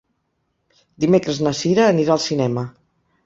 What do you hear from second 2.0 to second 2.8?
al cinema.